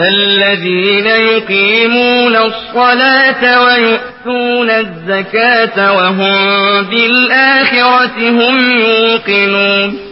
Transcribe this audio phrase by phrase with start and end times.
[0.00, 10.11] الذين يقيمون الصلاة ويؤتون الزكاة وهم بالآخرة هم يوقنون.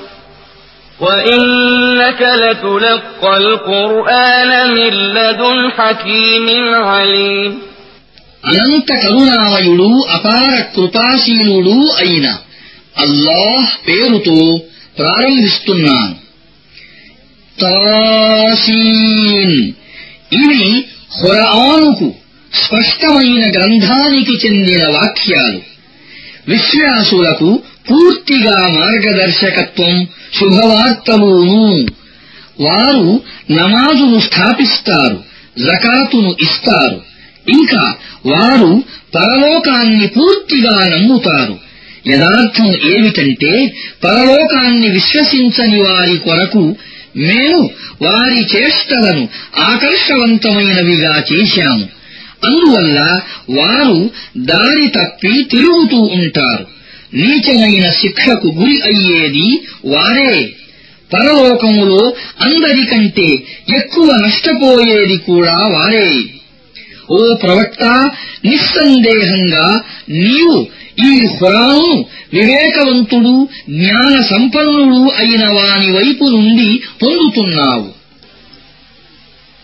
[1.00, 6.46] وإنك لتلقى القرآن من لدن حكيم
[6.86, 7.52] عليم
[8.44, 12.26] అనంత కరుణామయుడు అపార కృపాశీలుడు అయిన
[13.04, 14.36] అల్లాహ్ పేరుతో
[14.98, 16.14] ప్రారంభిస్తున్నాను
[17.58, 19.56] తాసీన్
[20.36, 20.68] ఇవి
[21.18, 22.08] ఖురానుకు
[22.52, 25.60] స్పష్టమైన గ్రంథానికి చెందిన వాక్యాలు
[26.52, 27.50] విశ్వాసులకు
[27.89, 30.07] పూర్తిగా మార్గదర్శకత్వం
[30.39, 31.85] శుభవార్తలూను
[32.59, 35.23] వారు నమాజును స్థాపిస్తారు
[35.59, 37.01] జకాతును ఇస్తారు.
[37.49, 38.83] ఇంకా వారు
[39.15, 41.59] పరలోకాన్ని పూర్తిగా నమ్ముతారు.
[42.07, 46.75] యథార్థం ఏమిటంటే పరలోకాన్ని విశ్వసించని వారి కొరకు
[47.17, 47.69] మేము
[48.01, 51.85] వారి చేష్టలను ఆకర్షవంతమైనవిగా చేశాము.
[52.45, 56.80] అందువల్ల వారు దారి తప్పి తిరుగుతూ ఉంటారు.
[57.13, 60.49] నీచమైన శిక్షకు గురి అయ్యేది వారే.
[61.13, 63.27] పరలోకములో అందరికంటే
[63.77, 66.23] ఎక్కువ నష్టపోయేది కూడా వారే.
[67.11, 68.11] ఓ ప్రవక్త
[68.45, 70.67] నిస్సందేహంగా నీవు
[70.99, 78.00] ఈ హురాను వివేకవంతుడు జ్ఞాన సంపన్నుడు అయిన వాని వైపు నుండి పొందుతున్నావు.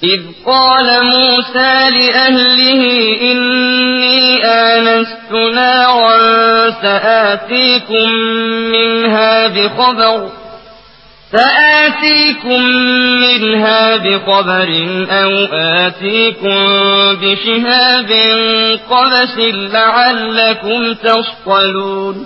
[0.03, 2.81] إذ قال موسى لأهله
[3.22, 8.09] إني آنست نارا سآتيكم
[8.72, 10.30] منها بخبر
[11.31, 12.62] سآتيكم
[13.22, 14.69] منها بخبر
[15.09, 16.57] أو آتيكم
[17.22, 18.12] بشهاب
[18.90, 19.38] قبس
[19.74, 22.25] لعلكم تصطلون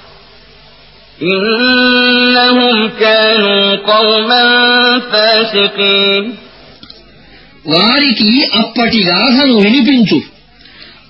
[1.26, 4.44] إنهم كانوا قوما
[5.10, 6.24] فاسقين
[7.66, 8.30] వారికి
[8.60, 10.18] అప్పటి గాథను వినిపించు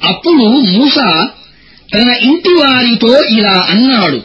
[0.02, 0.96] అప్పుడు మూస
[1.88, 4.20] తన ఇంటి వారితో ఇలా అన్నాడు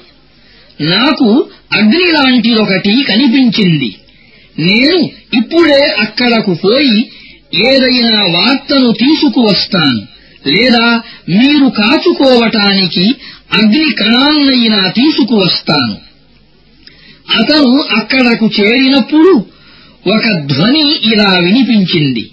[0.85, 1.28] నాకు
[1.72, 3.89] అగ్ని లాంటిదొకటి కనిపించింది
[4.59, 5.00] నేను
[5.39, 6.98] ఇప్పుడే అక్కడకు పోయి
[7.68, 10.00] ఏదైనా వార్తను తీసుకువస్తాను
[10.48, 10.86] లేదా
[11.31, 13.06] మీరు కాచుకోవటానికి
[13.52, 15.96] అగ్ని కణాలనైనా తీసుకువస్తాను.
[17.38, 19.44] అతను అక్కడకు చేరినప్పుడు
[20.06, 22.31] ఒక ధ్వని ఇలా వినిపించింది.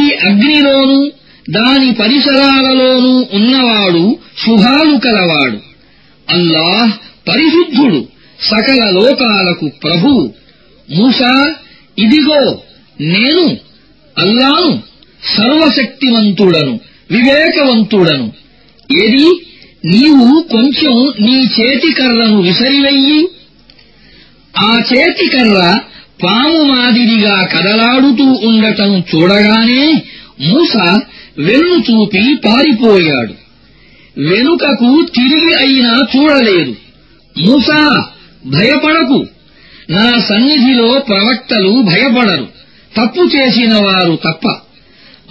[0.00, 1.10] ఈ అగ్నిలోనూ
[1.50, 5.58] దాని పరిసరాలలోనూ ఉన్నవాడు శుభాలు కలవాడు.
[6.30, 6.92] అల్లాహ్
[7.28, 8.08] పరిశుద్ధుడు
[8.40, 10.34] సకల లోకాలకు ప్రభు.
[10.94, 11.54] మూసా
[11.98, 12.62] ఇదిగో
[13.00, 13.56] నేను
[14.18, 14.82] అల్లాను
[15.36, 16.80] సర్వశక్తివంతుడను
[17.10, 18.32] వివేకవంతుడను.
[19.04, 19.46] ఏది?
[19.84, 23.28] నీవు కొంచెం నీ చేతికర్రను విసరివెయ్యి
[24.58, 25.80] ఆ చేతికర్ర
[26.24, 30.02] పాము మాదిరిగా కదలాడుతూ ఉండటం చూడగానే
[30.40, 30.76] మూస
[31.38, 33.34] వెన్ను చూపి పారిపోయాడు.
[34.20, 36.76] వెనుకకు తిరిగి అయినా చూడలేదు.
[37.38, 38.06] మూసా
[38.46, 39.26] భయపడకు.
[39.90, 42.48] నా సన్నిధిలో ప్రవక్తలు భయపడరు.
[42.96, 44.48] తప్పు చేసిన వారు తప్ప.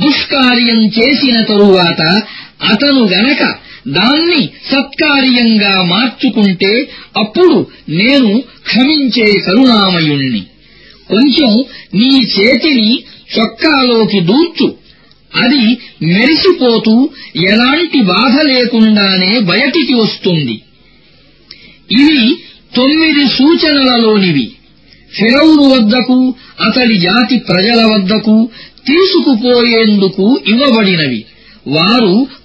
[0.06, 2.22] దుష్కార్యం చేసిన తరువాత
[2.70, 10.44] అతను గనక దాన్ని సత్కార్యంగా మార్చుకుంటే అప్పుడు నేను క్షమించే కరుణామయుణ్ణి.
[11.08, 13.04] కొంచెం నీ చేతిని
[13.40, 14.76] చొక్కాలోకి దూర్చు.
[15.36, 20.62] అది మెరిసిపోతూ ఎలాంటి బాధ లేకుండానే బయటికి వస్తుంది.
[21.92, 22.38] ఇవి
[22.76, 24.52] తొమ్మిది సూచనలలోనివి.
[25.14, 28.50] ఫిరౌను వద్దకు అతడి జాతి ప్రజల వద్దకు
[28.88, 31.26] తీసుకుపోయేందుకు ఇవ్వబడినవి.
[31.68, 32.28] వారు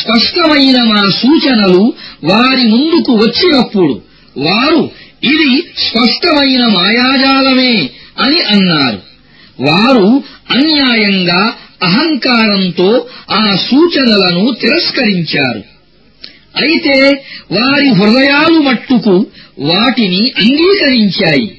[0.00, 1.92] స్పష్టమైన మా సూచనలు
[2.24, 4.00] వారి ముందుకు వచ్చినప్పుడు
[4.38, 4.90] వారు
[5.24, 9.00] ఇది స్పష్టమైన మాయాజాలమే అని అన్నారు.
[9.60, 15.62] వారు అన్యాయంగా అహంకారంతో ఆ సూచనలను తిరస్కరించారు.
[16.56, 19.26] అయితే వారి హృదయాలు మట్టుకు
[19.58, 21.58] వాటిని అంగీకరించాయి.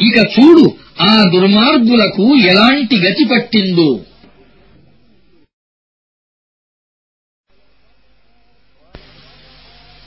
[0.00, 4.00] ఇక చూడు ఆ దుర్మార్గులకు ఎలాంటి గతి పట్టిందో.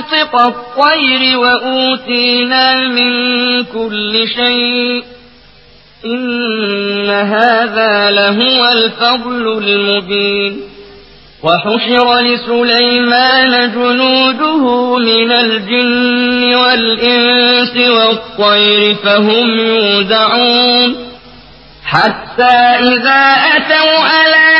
[0.00, 5.04] منطق الطير وأوتينا من كل شيء.
[6.04, 10.60] إن هذا لهو الفضل المبين.
[11.42, 20.96] وحشر لسليمان جنوده من الجن والإنس والطير فهم يودعون.
[21.84, 24.59] حتى إذا أتوا على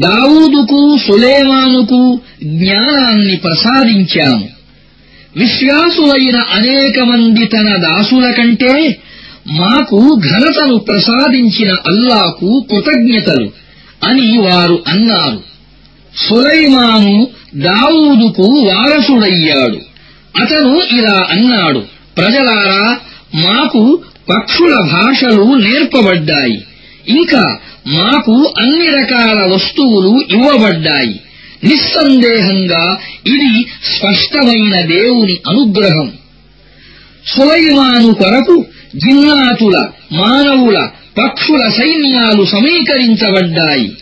[0.00, 4.48] దావూదుకు సులేమానుకు జ్ఞానాన్ని ప్రసాదించాము.
[5.36, 9.00] విశ్వాసులైన అనేక మంది తన దాసుల కంటే
[9.50, 13.50] మాకు ఘనతను ప్రసాదించిన అల్లాకు కృతజ్ఞతలు
[14.04, 15.42] అని వారు అన్నారు.
[16.16, 19.78] సులైమాను దావూదుకు వారసుడయ్యాడు.
[20.42, 21.82] అతను ఇలా అన్నాడు
[22.16, 22.98] ప్రజలారా
[23.34, 26.62] మాకు పక్షుల భాషలు నేర్పబడ్డాయి.
[27.08, 31.20] ఇంకా మాకు అన్ని రకాల వస్తువులు ఇవ్వబడ్డాయి.
[31.64, 33.66] నిస్సందేహంగా ఇది
[33.96, 36.12] స్పష్టమైన దేవుని అనుగ్రహం.
[37.26, 38.64] సులైమాను కొరకు
[38.96, 43.92] జిన్నాతుల మానవుల పక్షుల సైన్యాలు సమీకరించబడ్డాయి.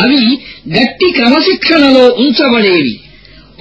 [0.00, 0.38] అవి
[0.78, 3.00] గట్టి క్రమశిక్షణలో ఉంచబడేవి.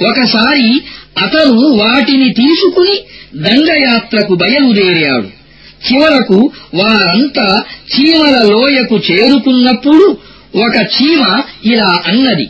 [0.02, 0.82] ఒకసారి
[1.18, 3.00] అతను వాటిని తీసుకుని
[3.36, 5.43] దండయాత్రకు బయలుదేరాడు.
[5.92, 7.63] చివరకు వారంతా
[7.96, 10.18] చీమల లోయకు చేరుకున్నప్పుడు
[10.56, 12.50] ఒక చీమ ఇలా అన్నది.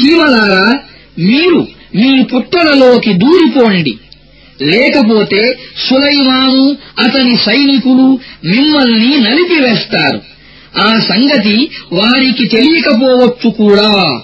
[0.00, 0.78] చీమలారా
[1.18, 3.98] మీరు మీ పుట్టలలోకి దూరిపోండి.
[4.62, 5.58] లేకపోతే
[5.88, 10.20] సులైమాను అతని సైనికులు మిమ్మల్ని నలిపివేస్తారు.
[10.78, 14.20] ఆ సంగతి వారికి తెలియకపోవచ్చు కూడా.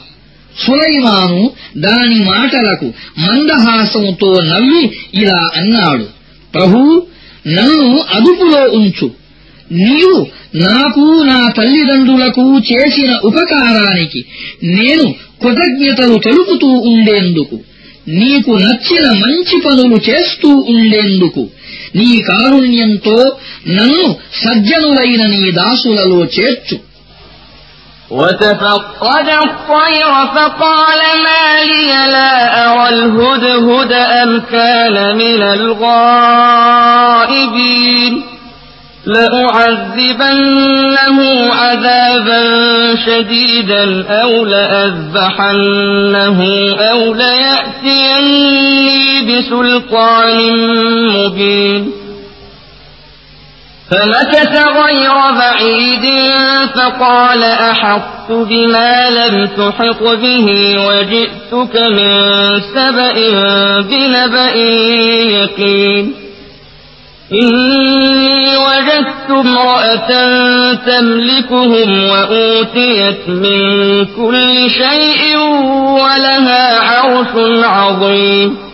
[0.67, 6.05] సులైమాను దాని మాటలకు మందహాసంతో నవ్వి ఇలా అన్నాడు.
[6.55, 7.03] ప్రభూ
[7.47, 9.11] నన్ను అదుపులో ఉంచు.
[9.73, 14.25] నీవు నాకు నా తల్లిదండ్రులకు చేసిన ఉపకారానికి
[14.63, 17.61] నేను కృతజ్ఞతలు తెలుపుతూ ఉండేందుకు
[18.09, 21.51] నీకు నచ్చిన మంచి పనులు చేస్తూ ఉండేందుకు
[21.95, 23.37] నీ కారుణ్యంతో
[23.69, 26.94] నన్ను సజ్జనులైన నీ దాసులలో చేర్చు.
[28.11, 32.35] وتفقد الطير فقال ما لي لا
[32.67, 36.75] أرى الهدهد أم كان من الغائبين.
[39.07, 40.39] لأعذبنه
[41.55, 42.41] عذابا
[43.07, 46.41] شديدا أو لأذبحنه
[46.79, 48.75] أو ليأتيني
[49.23, 50.39] بسلطان
[51.09, 52.04] مبين.
[53.95, 56.05] فمكث غير بعيد
[56.75, 62.09] فقال أحطت بما لم تحط به وجئتك من
[62.75, 63.13] سبأ
[63.81, 64.55] بنبأ
[65.35, 66.15] يقين.
[67.33, 70.11] إني وجدت امرأة
[70.75, 75.39] تملكهم وأوتيت من كل شيء
[75.79, 78.74] ولها عرش عظيم.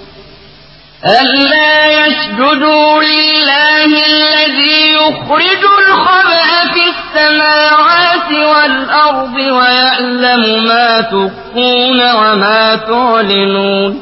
[1.20, 13.92] ألا يسجدوا لله الذي يخرج الخبأ في السماوات والأرض ويعلم ما تخفون وما تعلنون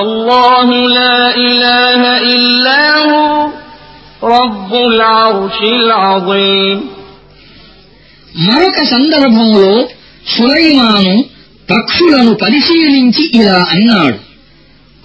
[0.00, 2.00] الله لا إله
[2.34, 3.48] إلا هو
[4.36, 6.78] رب العرش العظيم
[8.46, 9.70] మరొక సందర్భంలో
[10.34, 11.14] సులైమాను
[11.68, 14.18] పక్షులను పరిశీలించి ఇలా అన్నాడు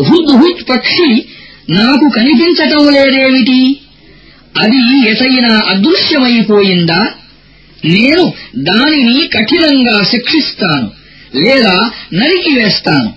[0.03, 1.25] హుద్ హుద్ పక్షి
[1.71, 3.81] నాకు కనిపించటం లేదేమిటి?
[4.57, 7.09] అది ఎసైనా అదృశ్యమైపోయిందా?
[7.85, 10.91] నేను దానిని కఠినంగా శిక్షిస్తాను
[11.35, 13.13] లేదా నరికివేస్తాను.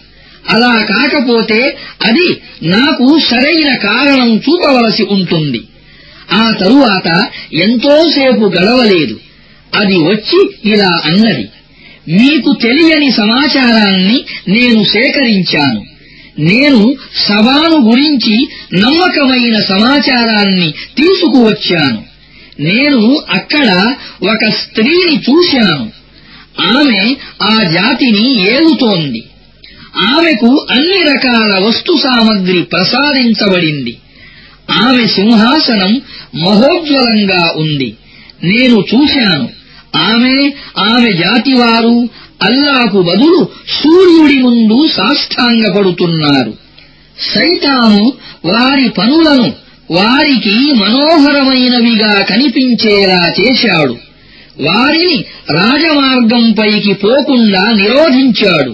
[0.49, 5.63] అలా కాకపోతే అది నాకు సరైన కారణం చూపవలసి ఉంటుంది.
[6.31, 9.19] ఆ తరువాత ఎంతోసేపు గడవలేదు.
[9.75, 11.49] అది వచ్చి ఇలా అన్నది.
[12.09, 15.88] మీకు తెలియని సమాచారాన్ని నేను సేకరించాను.
[16.39, 22.03] నేను సవాను గురించి నమ్మకమైన సమాచారాన్ని తీసుకువచ్చాను.
[22.59, 25.91] నేను అక్కడ ఒక స్త్రీని చూశాను.
[26.61, 29.23] ఆమె ఆ జాతిని ఏలుతోంది.
[29.97, 33.97] ఆమెకు అన్ని రకాల వస్తు సామగ్రి ప్రసాదించబడింది.
[34.71, 36.01] ఆమె సింహాసనం
[36.35, 37.95] మహోజ్వలంగా ఉంది.
[38.43, 39.49] నేను చూశాను.
[39.95, 42.09] ఆమె ఆమె జాతివారు
[42.41, 43.47] అల్లాకు బదులు
[43.81, 46.53] సూర్యుడి ముందు సాష్టాంగపడుతున్నారు.
[47.35, 48.13] సైతాను
[48.45, 49.53] వారి పనులను
[49.91, 53.97] వారికి మనోహరమైనవిగా కనిపించేలా చేశాడు.
[54.61, 58.71] వారిని రాజమార్గంపైకి పోకుండా నిరోధించాడు.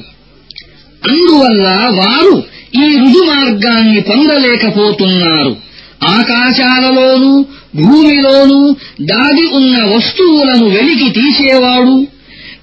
[1.10, 2.44] అందువల్ల వారు
[2.76, 5.58] ఈ రుజుమార్గాన్ని పొందలేకపోతున్నారు.
[6.04, 7.46] ఆకాశాలలోనూ
[7.76, 12.08] భూమిలోనూ దాగి ఉన్న వస్తువులను వెలికి తీసేవాడు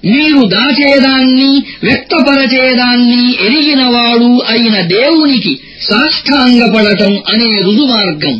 [0.04, 1.50] మీరు దాచేదాన్ని
[1.84, 5.52] వ్యక్తపరచేదాన్ని ఎరిగినవాడు అయిన దేవునికి
[5.88, 8.36] సాష్టాంగపడటం అనే రుజుమార్గం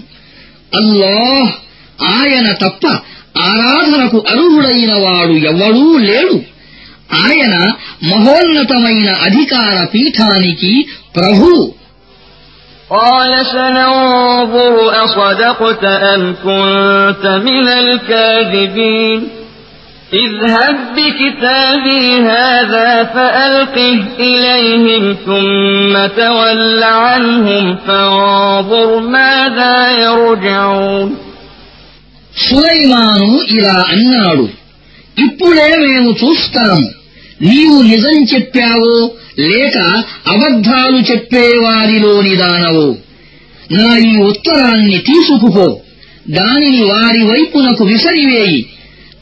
[0.72, 1.50] అల్లాహ్
[2.12, 2.84] ఆయన తప్ప
[3.48, 6.36] ఆరాధనకు అర్హుడైన వాడు ఎవ్వడూ లేడు
[7.24, 7.54] ఆయన
[8.04, 10.72] మహోన్నతమైన అధికార పీఠానికి
[11.16, 11.50] ప్రభు
[12.90, 19.20] قال سننظر أصدقت أم كنت من الكاذبين
[20.12, 31.08] اذهب بكتابي هذا فألقه إليهم ثم تول عنهم فانظر ماذا يرجعون
[32.34, 34.44] సులైమాను ఇలా అన్నాడు
[35.16, 36.86] ఇప్పుడే మేము చూస్తాము
[37.48, 38.94] నీవు నిజం చెప్పావో
[39.48, 39.76] లేక
[40.32, 42.88] అబద్ధాలు చెప్పేవారిలోని దానవో
[43.70, 45.66] నా ఈ ఉత్తరాన్ని తీసుకుపో
[46.38, 48.60] దానిని వారి వైపునకు విసరివేయి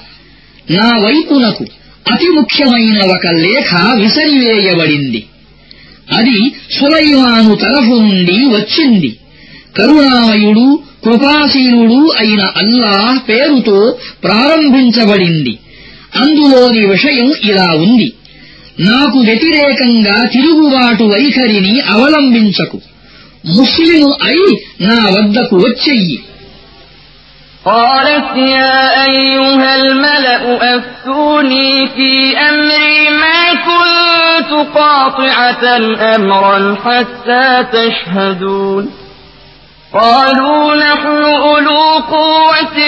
[0.72, 1.66] నా వైపునకు
[2.12, 5.26] అతి ముఖ్యమైన ఒక లేఖ విసరివేయబడింది.
[6.14, 9.18] అది సులైమాను తరఫు నుండి వచ్చింది.
[9.78, 15.58] కరుణామయుడు కృపాశీలుడు అయిన అల్లాహ్ పేరుతో ప్రారంభించబడింది.
[16.16, 18.14] అందులోని విషయం ఇలా ఉంది.
[18.80, 22.82] నాకు వ్యతిరేకంగా తిరుగుబాటు వైఖరిని అవలంబించకు.
[23.59, 24.49] ముస్లిము అయి
[24.89, 26.19] నా వద్దకు వచ్చెయ్యి
[27.65, 30.43] قالت يا أيها الملأ
[30.77, 35.65] أفتوني في أمري ما كنت قاطعة
[36.17, 38.85] أمرا حتى تشهدون
[39.95, 42.79] قالوا نحن أولو قوة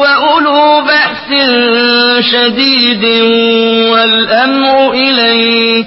[0.00, 1.28] وأولو بأس
[2.32, 3.04] شديد
[3.92, 5.86] والأمر إليك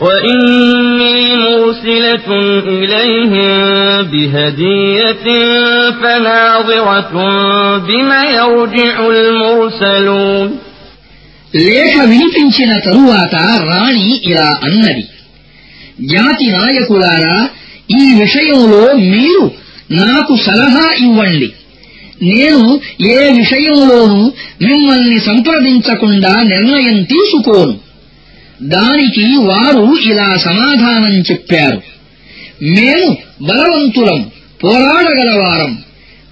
[0.00, 2.28] وإني مرسلة
[2.78, 3.50] إليهم
[4.02, 5.26] بهدية
[5.92, 7.14] فناظرة
[7.78, 10.48] بما يرجع المرسلون
[11.64, 13.34] లేఖ వినిపించిన తరువాత
[13.68, 15.04] రాణి ఇలా అన్నది
[16.12, 17.36] జాతి నాయకులారా
[17.98, 18.82] ఈ విషయంలో
[19.12, 19.44] మీరు
[20.00, 21.48] నాకు సలహా ఇవ్వండి
[22.30, 22.64] నేను
[23.14, 24.20] ఏ విషయంలోనూ
[24.66, 27.74] మిమ్మల్ని సంప్రదించకుండా నిర్ణయం తీసుకోను
[28.61, 31.81] దానికి వారు ఇలా సమాధానం చెప్పారు.
[32.63, 34.31] మేము బలవంతులం
[34.63, 35.77] పోరాడగలవారం.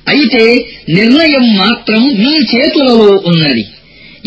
[0.07, 3.67] అయితే నిర్ణయం మాత్రం మీ చేతులలో ఉన్నది.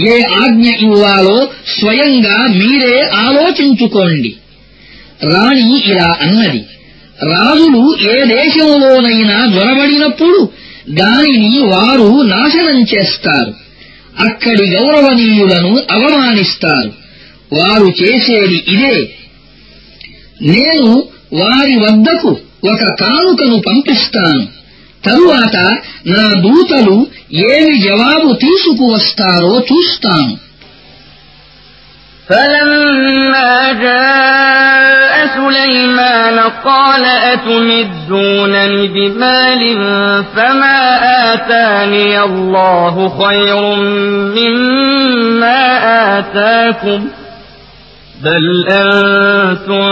[0.09, 1.49] ఏ ఆజ్ఞ ఇవ్వాలో
[1.79, 4.35] స్వయంగా మీరే ఆలోచించుకోండి.
[5.25, 6.65] రాణి ఇలా అన్నది.
[7.23, 10.49] రాజులు ఏ దేశంలోనైనా జొరబడినప్పుడు
[10.91, 13.55] దానిని వారు నాశనం చేస్తారు.
[14.19, 17.04] అక్కడి గౌరవనీయులను అవమానిస్తారు.
[17.58, 18.96] వారు చేసేది ఇదే
[20.52, 20.90] నేను
[21.40, 22.32] వారి వద్దకు
[22.64, 24.46] ఒక కానుకను పంపిస్తాను
[25.04, 25.58] తరువాత
[26.16, 26.96] నా దూతలు
[27.50, 30.36] ఏమి జవాబు తీసుకువస్తారో చూస్తాను
[32.30, 39.62] فلما جاء سليمان قال أتمدونني بمال
[40.36, 40.80] فما
[41.34, 43.58] آتاني الله خير
[44.38, 45.60] مما
[46.20, 47.02] آتاكم
[48.24, 49.86] بل أنتم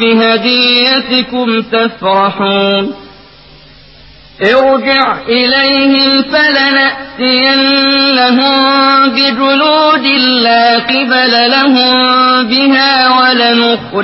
[0.00, 2.84] بهديتكم تفرحون
[4.42, 6.22] ارجع إليهم
[7.30, 8.56] فلنأتينهم
[9.10, 10.04] بجنود
[10.46, 11.96] لا قبل لهم
[12.52, 12.92] بها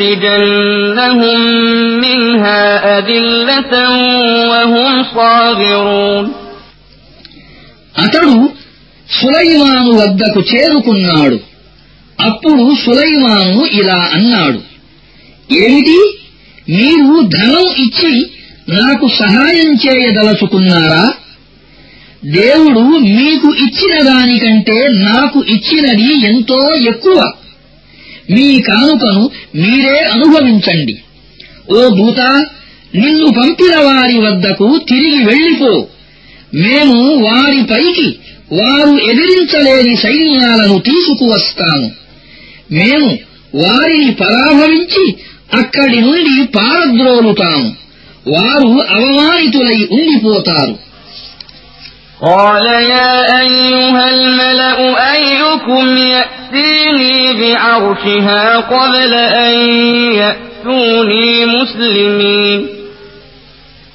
[0.06, 1.40] ولنخرجنهم
[2.04, 2.64] منها
[2.98, 3.72] أذلة
[4.50, 6.26] وهم صاغرون
[8.04, 8.32] అతడు
[9.08, 11.36] సులైమాను వద్దకు చేరుకున్నాడు
[12.21, 14.59] అప్పుడు సులైమాను ఇలా అన్నాడు
[15.53, 16.17] ఏమిటి?
[16.71, 18.27] మీరు ధనం ఇచ్చి
[18.69, 21.13] నాకు సహాయం చేయదలుచుకున్నారా?
[22.25, 27.33] దేవుడు మీకు ఇచ్చిన దానికంటే నాకు ఇచ్చినది ఎంతో ఎక్కువ.
[28.31, 30.97] మీ కానుకను మీరే అనుభవించండి.
[31.71, 32.19] ఓ దూత
[32.95, 35.87] నిన్ను పంపిన వారి వద్దకు తిరిగి వెళ్ళిపో.
[36.53, 38.15] మేము వారిపైకి
[38.53, 42.00] వారు ఎదిరించలేని సైన్యాలను తీసుకువస్తాము.
[42.71, 43.17] మేము
[43.55, 45.15] వారిని పరాభవించి
[45.53, 47.75] అక్కడి నుండి పారద్రోలుతాము.
[48.27, 50.91] వారు అవమానితులై ఉండిపోతారు.
[52.29, 54.77] قال يا أيها الملأ
[55.15, 59.55] أيكم يأتيني بعرشها قبل أن
[60.13, 62.80] يأتوني مسلمين.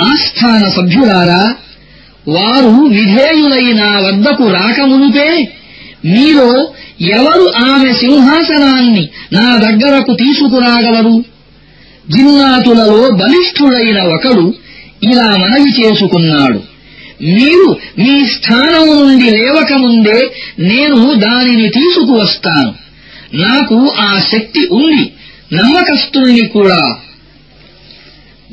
[0.00, 1.54] ఆస్థాన సభ్యులారా
[2.28, 5.52] వారు విధేయులైన వద్దకు రాకమునుపే
[6.04, 11.24] మీలో ఎవరు ఆమె సింహాసనాన్ని నా దగ్గరకు తీసుకురాగలరు?
[12.10, 14.54] జిన్నాతులలో బలిష్ఠుడైన ఒకడు
[15.02, 16.62] ఇలా మనవి చేసుకున్నాడు.
[17.22, 22.74] మీరు మీ స్థానం నుండి లేవకముందే నేను దానిని తీసుకువస్తాను.
[23.34, 25.12] నాకు ఆ శక్తి ఉంది.
[25.52, 26.96] నమ్మకస్తుల్ని కూడా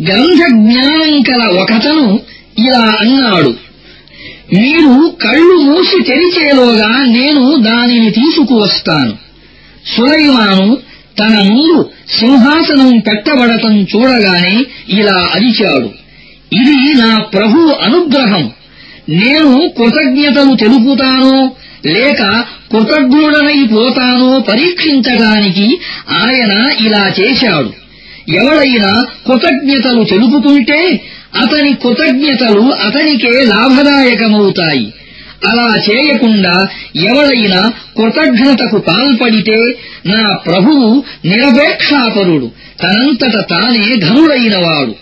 [0.07, 2.19] గ్రంథ జ్ఞానం కల ఒకతను
[2.59, 3.55] ఇలా అన్నాడు.
[4.53, 9.13] మీరు కళ్ళు మూసి తెరిచేలోగా నేను దానిని తీసుకువస్తాను.
[9.95, 10.77] సులైమాను
[11.19, 15.89] తన ముందు సింహాసనం పెట్టబడటం చూడగానే ఇలా అరిచాడు.
[16.55, 18.51] ఇది నా ప్రభు అనుగ్రహం.
[19.09, 21.51] నేను కృతజ్ఞతలు తెలుపుతానో
[21.85, 27.81] లేక కృతజ్ఞుడనైపోతానో పరీక్షించడానికి ఆయన ఇలా చేశాడు.
[28.38, 28.92] ఎవడైనా
[29.26, 30.80] కృతజ్ఞతలు తెలుపుకుంటే
[31.42, 34.86] అతని కృతజ్ఞతలు అతనికే లాభదాయకమవుతాయి
[35.48, 36.54] అలా చేయకుండా
[37.06, 37.60] ఎవడైనా
[37.98, 39.58] కృతజ్ఞతకు పాల్పడితే
[40.06, 40.86] నా ప్రభువు
[41.30, 42.48] నిరపేక్షాపరుడు
[42.82, 44.94] తనంతట తానే ధనుడైనవాడు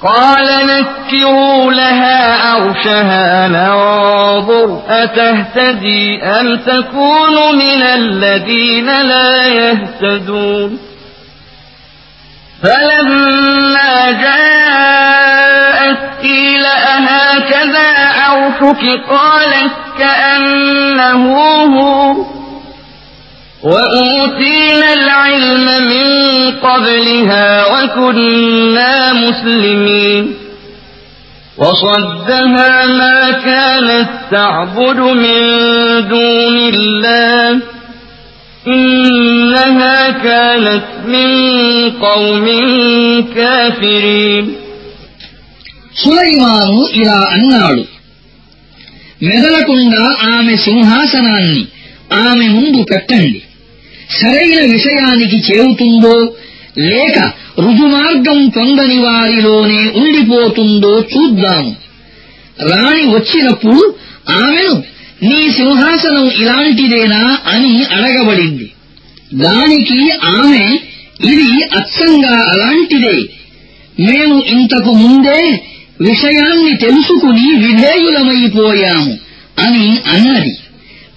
[0.00, 4.68] قال نكروا لها عرشها ننظر
[5.02, 6.04] أتهتدي
[6.36, 10.70] أم تكون من الذين لا يهتدون
[12.63, 22.15] فلما جاءت قيل أهكذا عرشك؟ قالت كأنه هو.
[23.63, 26.07] وأوتينا العلم من
[26.51, 30.35] قبلها وكنا مسلمين.
[31.57, 35.39] وصدها ما كانت تعبد من
[36.07, 37.59] دون الله.
[38.66, 41.28] إنها كانت من
[42.00, 42.46] قوم
[43.36, 44.44] كافرين
[45.94, 47.82] సులైమాను ఇలా అన్నాడు
[49.22, 50.02] మెదలకుండా
[50.34, 51.62] ఆమె సింహాసనాన్ని
[52.24, 53.40] ఆమె ముందు పెట్టండి
[54.10, 56.16] సరైన విషయానికి చేరుతుందో
[56.90, 57.18] లేక
[57.64, 61.72] రుజుమార్గం పొందని వారిలోనే ఉండిపోతుందో చూద్దాము
[62.70, 63.82] రాణి వచ్చినప్పుడు
[64.42, 64.74] ఆమెను
[65.23, 68.71] నీ సింహాసనం ఇలాంటిదేనా అని అడగబడింది.
[69.33, 70.79] దానికి ఆమె
[71.25, 73.21] ఇది అచ్చంగా అలాంటిదే.
[73.99, 75.63] మేము ఇంతకు ముందే
[76.01, 79.17] విషయాన్ని తెలుసుకుని విధేయులమైపోయాము
[79.59, 80.57] అని అన్నది.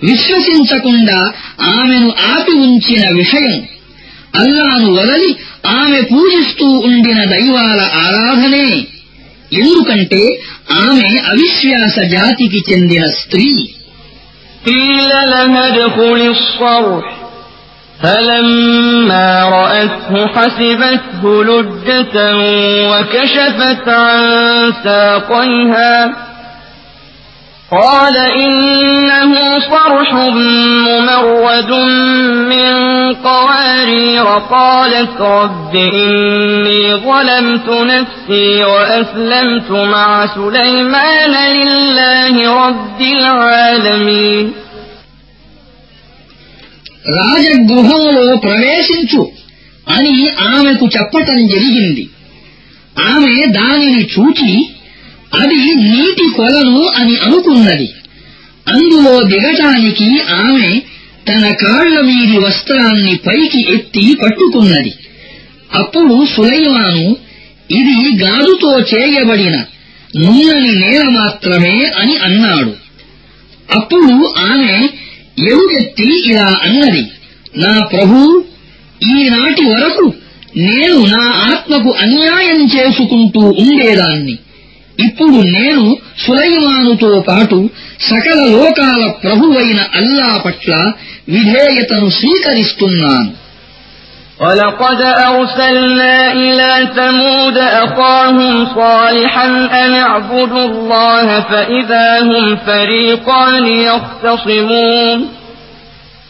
[0.02, 3.62] విశ్వసించకుండా ఆమెను ఆపి ఉంచిన విషయం.
[4.34, 5.36] అల్లాను వదలి
[5.66, 8.84] ఆమె పూజిస్తూ ఉండిన దైవాల ఆరాధనే.
[9.52, 10.40] ఎందుకంటే
[10.72, 13.68] ఆమె అవిశ్వాస జాతికి చెందిన స్త్రీ.
[14.66, 17.04] قيل لها ادخل الصرح.
[18.02, 22.36] فلما رأته حسبته لجة
[22.90, 26.12] وكشفت عن ساقيها.
[27.71, 30.13] قال إنه صرح
[30.87, 31.71] ممرد
[32.51, 32.73] من
[33.15, 42.35] قوارير قالت رب إني ظلمت نفسي وأسلمت مع سليمان لله
[42.67, 44.45] رب العالمين
[47.17, 49.21] రాజగృహంలో ప్రవేశించు
[49.87, 50.15] అని
[50.47, 52.03] ఆమెకు చెప్పటం జరిగింది
[53.11, 54.49] ఆమె దానిని చూచి
[55.34, 57.88] అది నీటి కొలను అని అనుకున్నది.
[58.68, 60.80] అందులో దిగటానికి ఆమె
[61.28, 64.92] తన కాళ్ళ మీది వస్త్రాన్ని పైకి ఎత్తి పట్టుకున్నది.
[65.74, 67.16] అప్పుడు సులైమాను
[67.70, 69.64] ఇది గాజుతో చేయబడిన
[70.16, 72.74] నూనెని నేల మాత్రమే అని అన్నాడు.
[73.74, 74.88] అప్పుడు ఆమె
[75.38, 77.10] ఎరుగెత్తి ఇలా అన్నది
[77.56, 78.44] నా ప్రభూ
[79.06, 80.12] ఈనాటి వరకు
[80.56, 84.38] నేను నా ఆత్మకు అన్యాయం చేసుకుంటూ ఉండేదాన్ని.
[84.97, 85.83] ఇప్పుడు నేను
[86.17, 87.57] సులైమానుతో పాటు
[88.01, 90.71] సకల లోకాల ప్రభువైన అల్లా పట్ల
[91.35, 93.29] విధేయతను స్వీకరిస్తున్నాను
[94.39, 105.17] ولقد أرسلنا إلى ثمود أخاهم صالحا أن اعبدوا الله فإذا هم فريقان يختصمون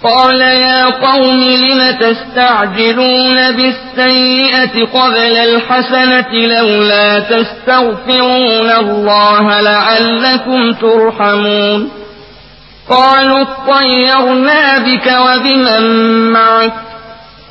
[0.04, 11.90] قال يا قوم لم تستعجلون بالسيئة قبل الحسنة لولا تستغفرون الله لعلكم ترحمون
[12.90, 15.84] قالوا اطيرنا بك وبمن
[16.32, 16.74] معك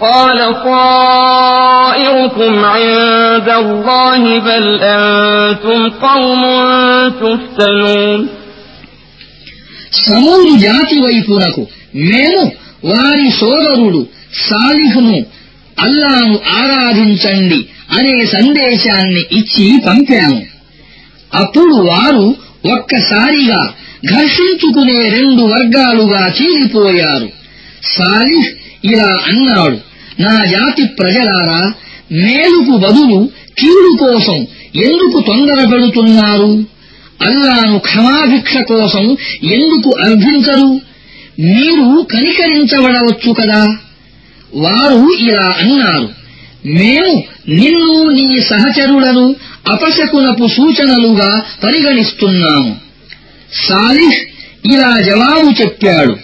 [0.01, 6.43] قال طائركم عند الله بل أنتم قوم
[7.21, 8.21] تفتنون
[10.07, 11.63] సమూరు జాతి వైపునకు
[11.96, 12.52] మేము
[12.86, 14.08] వారి సోదరుడు
[14.50, 15.26] సాలిహును
[15.80, 20.42] అల్లాను ఆరాధించండి అనే సందేశాన్ని ఇచ్చి పంపాము.
[21.36, 22.36] అప్పుడు వారు
[22.74, 23.74] ఒక్కసారిగా
[24.06, 27.30] ఘర్షించుకునే రెండు వర్గాలుగా చీలిపోయారు.
[27.98, 28.50] సాలిహ్
[28.86, 29.78] ఇలా అన్నాడు
[30.22, 31.74] నా జాతి ప్రజలారా
[32.12, 36.66] మేలుకు బదులు కీడు కోసం ఎందుకు తొందరపడుతున్నారు?
[37.22, 40.91] అల్లాను క్షమాభిక్ష కోసం ఎందుకు అర్థించరు
[41.42, 43.78] మీరు కనికరించబడవచ్చు కదా?
[44.56, 46.10] వారు ఇలా అన్నారు
[46.66, 49.36] మేము నిన్ను నీ సహచరులను
[49.72, 52.76] అపశకునపు సూచనలుగా పరిగణిస్తున్నాము.
[53.54, 54.20] సాలిహ్
[54.74, 56.18] ఇలా జవాబు చెప్పాడు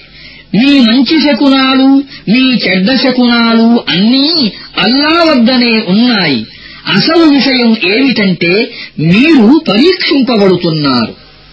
[0.55, 6.45] మీ మంచి శకునాలు మీ చెడ్డ శకునాలు అన్నీ అల్లా వద్దనే ఉన్నాయి.
[6.87, 11.26] అసలు విషయం ఏమిటంటే మీరు పరీక్షింపబడుతున్నారు.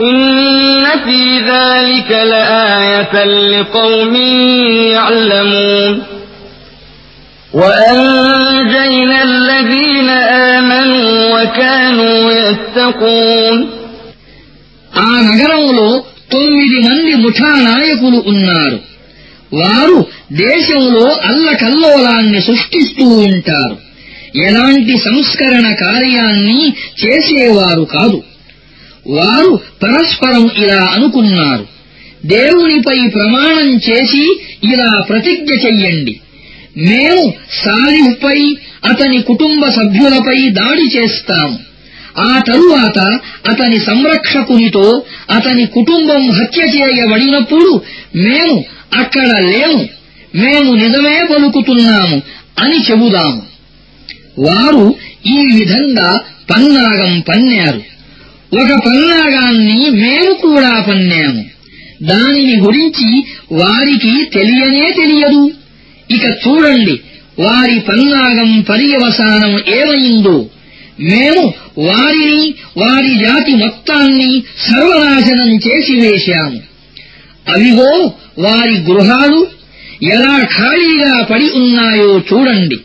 [0.00, 1.20] إن في
[1.52, 3.14] ذلك لآية
[3.52, 4.14] لقوم
[4.92, 5.94] يعلمون
[7.54, 10.08] وأنجينا الذين
[10.54, 13.56] آمنوا وكانوا يتقون
[15.04, 15.88] ఆ నగరంలో
[16.34, 18.78] తొమ్మిది మంది ముఠా నాయకులు ఉన్నారు
[19.52, 19.96] వారు
[20.44, 23.76] దేశంలో అల్లకల్లోలాన్ని సృష్టిస్తూ ఉంటారు
[24.48, 26.60] ఎలాంటి సంస్కరణ కార్యాన్ని
[27.02, 28.18] చేసేవారు కాదు
[29.09, 31.67] వారు పరస్పరం ఇలా అనుకున్నారు.
[32.25, 36.19] దేవునిపై ప్రమాణం చేసి ఇలా ప్రతిజ్ఞ చెయ్యండి.
[36.77, 37.33] మేము
[37.65, 41.59] సాలిహ్పై అతని కుటుంబ సభ్యులపై దాడి చేస్తాము.
[42.17, 43.19] ఆ తరువాత
[43.49, 47.81] అతని సంరక్షకునితో అతని కుటుంబం హత్య చేయబడినప్పుడు
[48.15, 49.89] మేము అక్కడ లేము.
[50.35, 52.21] మేము నిజమే పలుకుతున్నాము
[52.59, 53.41] అని చెబుదాము.
[54.39, 54.95] వారు
[55.25, 56.19] ఈ విధంగా
[56.51, 57.81] పన్నాగం పన్నారు.
[58.53, 61.45] ఒక పన్నాగాన్ని మేము కూడా పన్నాము.
[62.03, 65.51] దానిని గురించి వారికి తెలియనే తెలియదు.
[66.11, 66.99] ఇక చూడండి
[67.39, 70.49] వారి పన్నాగం పర్యవసానం ఏమైందో.
[70.99, 76.59] మేము వారిని వారి జాతి మొత్తాన్ని సర్వనాశనం చేసివేశాము
[77.47, 79.47] అవిగో వారి గృహాలు
[80.03, 82.75] ఎలా ఖాళీగా పడి ఉన్నాయో చూడండి.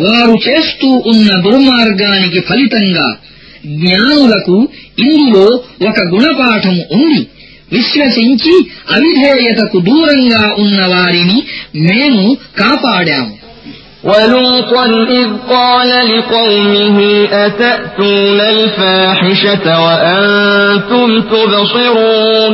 [0.00, 3.16] వారు చేస్తూ ఉన్న దుర్మార్గానికి ఫలితంగా
[3.73, 4.57] జ్ఞానులకు
[5.03, 5.47] ఇందులో
[5.89, 7.21] ఒక గుణపాఠం ఉంది
[7.71, 8.53] విశ్వసించి
[8.91, 11.39] అవిధేయతకు దూరంగా ఉన్న వారిని
[11.87, 12.23] మేము
[12.59, 13.33] కాపాడాము
[14.03, 16.97] ولوطا إذ قال لقومه
[17.45, 22.53] أتأتون الفاحشة وأنتم تبصرون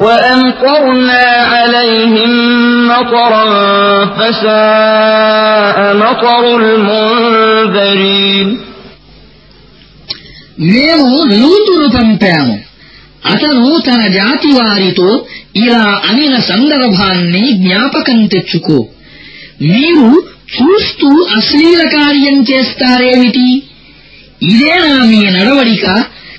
[0.00, 2.30] وأمطرنا عليهم
[2.88, 3.44] مطرا
[4.16, 8.48] فساء مطر المنذرين
[10.72, 12.54] మేము లూతును పంపాము
[13.24, 15.08] అతను తన జాతి వారితో
[15.62, 18.78] ఇలా అనిన సందర్భాన్ని జ్ఞాపకం తెచ్చుకో
[19.70, 20.08] మీరు
[20.54, 23.46] చూస్తూ అశ్లీల కార్యం చేస్తారేమిటి
[24.50, 25.86] ఇదేనా మీ నడవడిక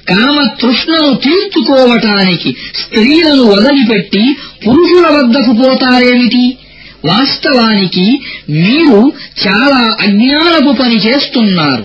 [0.09, 6.59] కామతృష్ణను తీర్చుకోవటానికి స్త్రీలను వదిలిపెట్టి పురుషుల వద్దకు పోతారేమిటి?
[7.05, 9.13] వాస్తవానికి మీరు
[9.47, 11.85] చాలా అజ్ఞానపు పని చేస్తున్నారు.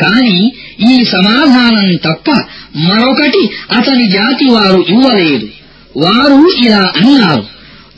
[0.00, 2.30] కాని ఈ సమాధానం తప్ప
[2.76, 5.48] మరొకటి అతని జాతి వారు ఇవ్వలేదు.
[5.96, 7.46] వారు ఇలా అన్నారు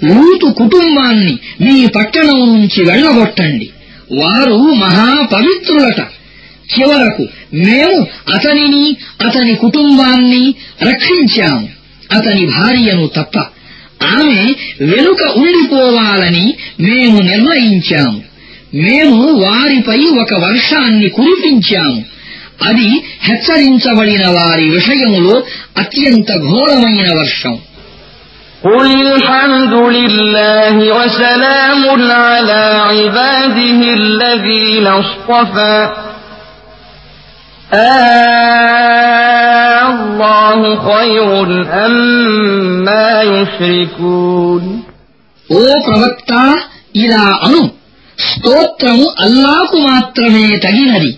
[0.04, 3.70] లూతు కుటుంబాన్ని మీ పట్టణం నుంచి వెళ్ళగొట్టండి
[4.12, 6.00] వారు మహాపవిత్రులట.
[6.69, 7.23] చివరకు
[7.65, 7.99] మేము
[8.35, 8.85] అతనిని
[9.27, 10.43] అతని కుటుంబాన్ని
[10.83, 11.67] రక్షించాము
[12.13, 13.35] అతని భార్యను తప్ప
[14.17, 14.41] ఆమె
[14.91, 16.45] వెనుక ఉండిపోవాలని
[16.79, 18.19] మేము నిర్ణయించాము
[18.83, 21.99] మేము వారిపై ఒక వర్షాన్ని కురిపించాము
[22.67, 22.89] అది
[23.21, 25.35] హెచ్చరించబడిన వారి విషయంలో
[25.83, 27.55] అత్యంత ఘోరమైన వర్షం
[28.63, 31.81] قل الحمد لله وسلام
[32.25, 35.77] على عباده الذين اصطفى
[39.89, 41.37] الله خير
[41.85, 44.63] أما يشركون
[45.49, 46.31] ఓ ప్రవక్త
[47.03, 47.61] ఇలా అను
[48.17, 51.11] స్తోత్రము అల్లాకు మాత్రమే తగినది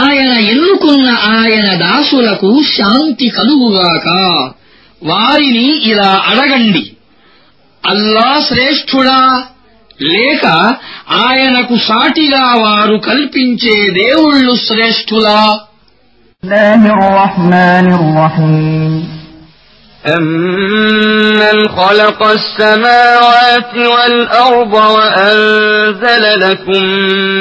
[0.00, 4.06] ఆయన ఎన్నుకున్న ఆయన దాసులకు శాంతి కలుగుగాక
[5.02, 6.84] వారిని ఇలా అడగండి
[7.84, 9.18] అల్లా శ్రేష్ఠుడా
[10.12, 10.44] లేక
[11.24, 15.38] ఆయనకు సాటిగా వారు కల్పించే దేవుళ్ళు శ్రేష్ఠులా
[16.44, 18.92] الله الرحمن الرحيم
[20.04, 26.82] أمن خلق السماوات والأرض وأنزل لكم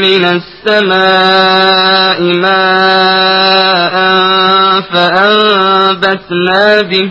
[0.06, 3.96] من السماء ماء
[4.94, 7.10] فأنبتنا به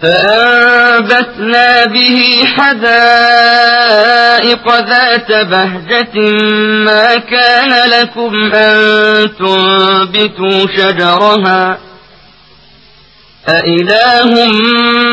[0.00, 2.18] فأنبتنا به
[2.56, 3.84] حدائق
[4.90, 6.16] ذات بهجة
[6.86, 8.76] ما كان لكم أن
[9.38, 11.78] تنبتوا شجرها
[13.44, 14.32] أإله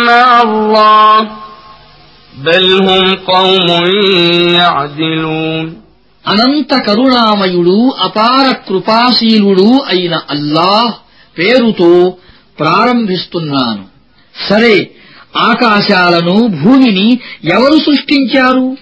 [0.08, 1.20] مع الله
[2.34, 3.68] بل هم قوم
[4.54, 5.68] يعدلون
[6.26, 10.92] అనంత కరుణామయుడు అపార కృపాశీలుడు అయిన అల్లాహ్
[11.36, 11.92] పేరుతో
[12.60, 13.84] ప్రారంభిస్తున్నాను
[14.49, 14.91] సరే
[15.37, 18.77] ఆకాశాలను భూమిని ఎవరు సృష్టించారు?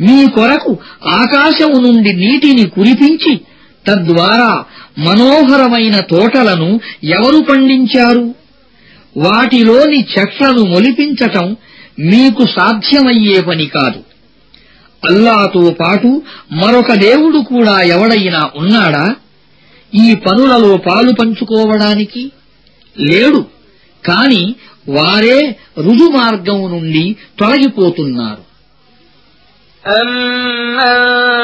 [0.00, 3.40] మీ కొరకు ఆకాశము నుండి నీటిని కురిపించి
[3.86, 4.64] తద్వారా
[4.98, 8.34] మనోహరమైన తోటలను ఎవరు పండించారు?
[9.16, 11.56] వాటిలోని చెట్లను మొలిపించటం
[12.00, 14.04] మీకు సాధ్యమయ్యే పని కాదు.
[15.04, 19.16] అల్లాతో పాటు మరొక దేవుడు కూడా ఎవడైనా ఉన్నాడా?
[19.94, 22.32] ఈ పనులలో పాలు పంచుకోవడానికి
[23.00, 23.51] లేడు.
[24.03, 24.43] కాని
[24.95, 25.39] వారే
[25.85, 27.05] రుజుమార్గం నుండి
[27.39, 28.41] తొలగిపోతున్నారు
[30.01, 30.97] أمن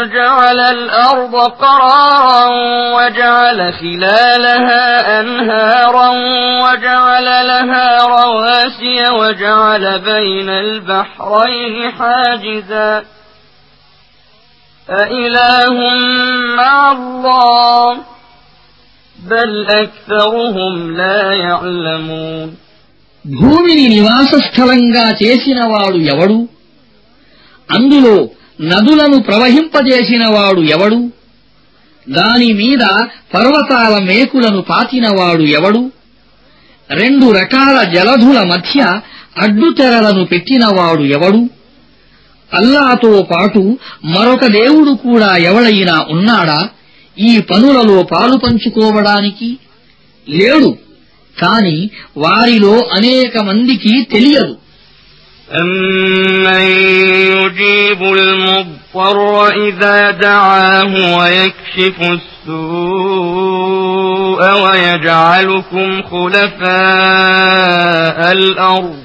[0.10, 2.46] جعل الأرض قرارا
[2.96, 4.84] وجعل خلالها
[5.20, 6.10] أنهارا
[6.66, 12.92] وجعل لها رواسي وجعل بين البحرين حاجزا
[14.90, 15.76] أإله
[16.58, 17.98] مع الله
[23.27, 26.49] భూమిని నివాస స్థలంగా చేసినవాడు ఎవడు?
[27.75, 28.29] అందులో
[28.61, 31.11] నదులను ప్రవహింపజేసినవాడు ఎవడు?
[32.09, 32.85] దాని మీద
[33.35, 35.91] పర్వతాల మేకులను పాతినవాడు ఎవడు?
[36.91, 39.01] రెండు రకాల జలధుల మధ్య
[39.39, 41.51] అడ్డుతెరలను పెట్టినవాడు ఎవడు?
[42.55, 46.69] అల్లాతో పాటు మరొక దేవుడు కూడా ఎవడైనా ఉన్నాడా?
[47.18, 49.50] ఈ పనులలో పాలు పంచుకోవడానికి
[50.28, 50.72] లేడు
[51.38, 51.78] కాని
[52.18, 54.54] వారిలో అనేక మందికి తెలియదు
[55.62, 56.64] أمن
[57.34, 59.18] يجيب المضطر
[59.68, 61.98] إذا دعاه ويكشف
[63.14, 65.88] السوء ويجعلكم
[66.94, 69.00] خلفاء الأرض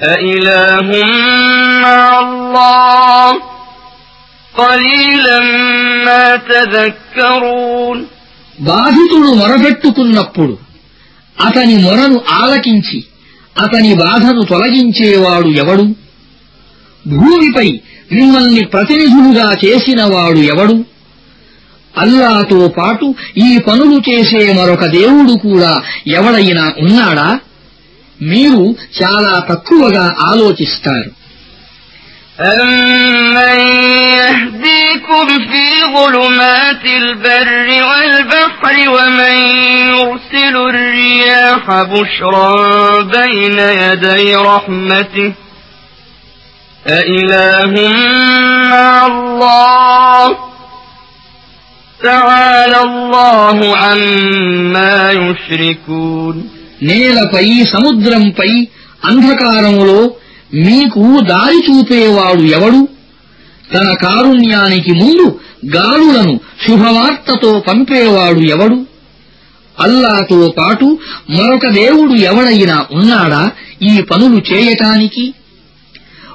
[0.00, 0.88] أإله
[1.82, 3.57] مع الله قليلا ما تذكرون
[8.61, 10.57] బాధితుడు మొరపెట్టుకున్నప్పుడు
[11.45, 13.03] అతని మొరను ఆలకించి
[13.57, 15.83] అతని బాధను తొలగించేవాడు ఎవడు?
[17.07, 17.79] భూమిపై
[18.11, 20.85] మిమ్మల్ని ప్రతినిధులుగా చేసినవాడు ఎవడు?
[21.97, 27.39] అల్లాతో పాటు ఈ పనులు చేసే మరొక దేవుడు కూడా ఎవడైనా ఉన్నాడా?
[28.21, 31.18] మీరు చాలా తక్కువగా ఆలోచిస్తారు.
[32.40, 33.58] أمن
[34.20, 35.66] يهديكم في
[35.96, 39.36] ظلمات البر والبحر ومن
[39.88, 42.50] يرسل الرياح بشرا
[43.02, 45.32] بين يدي رحمته
[46.86, 47.74] أإله
[48.70, 50.26] مع الله
[52.02, 56.36] تعالى الله عما يشركون
[56.82, 58.50] నేలపై సముద్రంపై
[59.04, 60.00] అంధకారములో
[60.53, 62.87] మీకు దారి చూపేవాడు ఎవడు?
[63.73, 65.39] తన కారుణ్యానికి ముందు
[65.75, 68.85] గాలులను శుభవార్తతో పంపేవాడు ఎవడు?
[69.79, 75.33] అల్లాతో పాటు మరొక దేవుడు ఎవడైనా ఉన్నాడా ఈ పనులు చేయటానికి?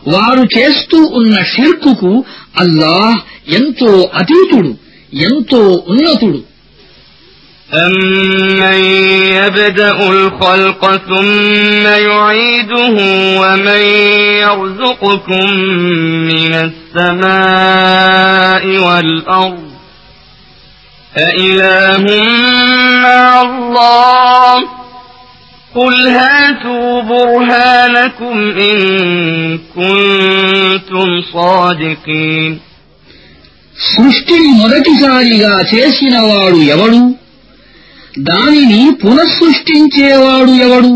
[0.08, 2.24] వారు చేస్తూ ఉన్న షిర్కుకు
[2.58, 4.74] అల్లాహ్ ఎంతో అతీతుడు
[5.14, 6.53] ఎంతో ఉన్నతుడు.
[7.73, 8.83] أَمَّن
[9.39, 12.95] يَبْدَأُ الْخَلْقَ ثُمَّ يُعِيدُهُ
[13.41, 13.83] وَمَن
[14.45, 15.45] يَرْزُقُكُم
[16.31, 16.53] مِّنَ
[16.97, 19.63] السَّمَاءِ وَالْأَرْضِ
[21.17, 22.03] أَإِلَٰهٌ
[23.01, 24.55] مَّعَ اللَّهِ
[25.75, 28.77] قُلْ هَاتُوا بُرْهَانَكُمْ إِن
[29.57, 32.51] كُنتُمْ صَادِقِينَ
[33.93, 37.22] సృష్టిని మొదటిసారిగా చేసినవాడు ఎవడు
[38.23, 40.93] దానిని పునఃసృష్టించేవాడు ఎవడు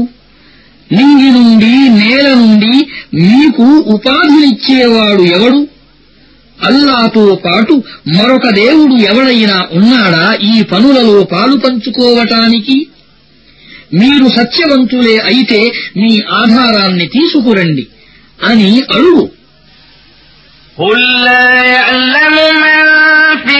[0.89, 2.73] నింగి నుండి నేల నుండి
[3.21, 5.59] మీకు ఉపాధినిచ్చేవాడు ఎవడు
[6.59, 7.73] అల్లాతో పాటు
[8.15, 12.77] మరొక దేవుడు ఎవడైనా ఉన్నాడా ఈ పనులలో పాలు పంచుకోవటానికి
[13.93, 15.59] మీరు సత్యవంతులే అయితే
[16.01, 16.11] మీ
[16.41, 17.85] ఆధారాన్ని తీసుకురండి
[18.39, 19.25] అని అడుగు
[20.77, 22.85] قل لا يعلم من
[23.37, 23.57] في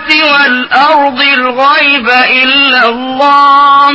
[0.00, 2.08] السماوات والأرض الغيب
[2.42, 3.88] إلا الله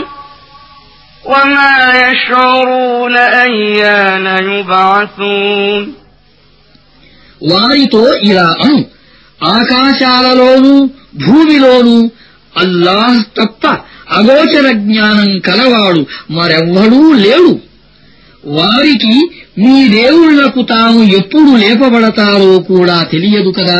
[1.23, 5.83] وما يشعرون أيان يبعثون
[7.41, 8.79] వారితో ఇలా అను
[9.41, 10.73] ఆకాశాలలోనూ
[11.23, 11.95] భూమిలోనూ
[12.53, 13.63] అల్లాహ్ తప్ప
[14.17, 16.01] అగోచర జ్ఞానం కలవాడు
[16.37, 17.53] మరెవ్వడూ లేడు
[18.43, 19.15] వారికి
[19.61, 23.79] మీ దేవుళ్లకు తాము ఎప్పుడు లేపబడతారో కూడా తెలియదు కదా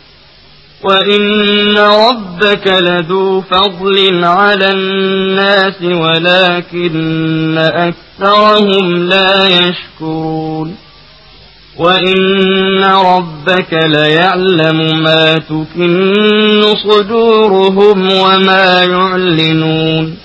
[0.83, 10.75] وإن ربك لذو فضل على الناس ولكن أكثرهم لا يشكرون
[11.77, 20.17] وإن ربك ليعلم ما تكن صدورهم وما يعلنون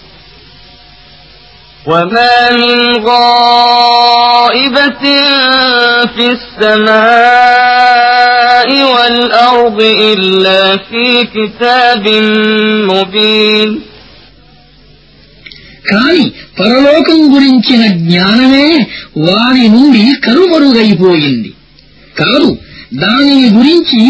[1.87, 5.03] وما من غائبة
[6.17, 8.16] في السماء
[8.84, 9.80] والأرض
[10.10, 12.04] إلا في كتاب
[12.90, 13.70] مبين
[15.92, 16.26] కాని
[16.60, 18.68] పరలోకం గురించిన జ్ఞానమే
[19.28, 21.50] వారి నుండి కనుమరుగైపోయింది
[22.16, 22.50] కాదు
[22.96, 24.02] దానిని గురించి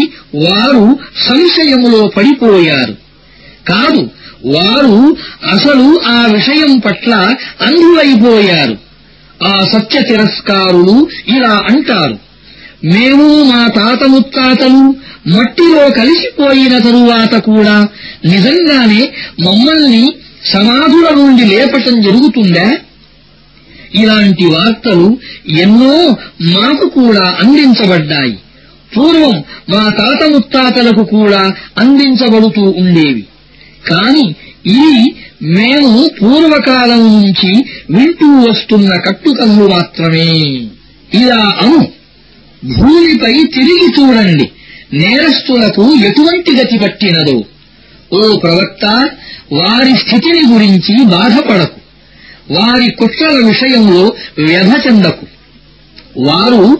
[0.44, 0.84] వారు
[1.26, 2.94] సంశయములో పడిపోయారు
[3.66, 4.02] కాదు
[4.56, 4.98] వారు
[5.54, 7.12] అసలు ఆ విషయం పట్ల
[7.66, 8.76] అంధులైపోయారు
[9.44, 10.96] ఆ సత్య తిరస్కారులు
[11.28, 12.16] ఇలా అంటారు
[12.85, 14.95] మేము మా తాత ముత్తాతలు
[15.29, 17.87] మట్టిలో కలిసిపోయిన తరువాత కూడా
[18.25, 20.11] నిజంగానే మమ్మల్ని
[20.45, 22.71] సమాధుల నుండి లేపటం జరుగుతుందా?
[23.95, 25.17] ఇలాంటి వార్తలు
[25.47, 28.37] ఎన్నో మాకు కూడా అందించబడ్డాయి.
[28.97, 33.25] పూర్వం మా తాత ముత్తాతలకు కూడా అందించబడుతూ ఉండేవి.
[33.91, 40.67] కాని ఇవి మేము పూర్వకాలం నుంచి వింటూ వస్తున్న కట్టుకథలు మాత్రమే.
[41.13, 41.96] ఇలా అను.
[42.63, 44.51] భూమిపై తిరిగి చూడండి.
[44.93, 47.43] నేరస్తులకు ఎటువంటి గతి పట్టినదో.
[48.13, 48.85] ఓ ప్రవక్త
[49.53, 51.79] వారి స్థితిని గురించి బాధపడకు.
[52.53, 55.25] వారి కుట్రల విషయంలో వ్యధ చెందకు.
[56.17, 56.77] వారు